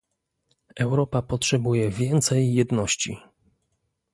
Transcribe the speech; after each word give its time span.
Europa 0.75 1.21
potrzebuje 1.21 1.89
więcej 1.91 2.53
jedności 2.53 3.17